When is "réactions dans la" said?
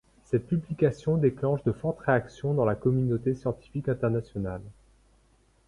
1.99-2.73